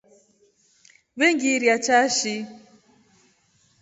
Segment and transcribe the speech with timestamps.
[1.19, 2.35] Vengiriachashi.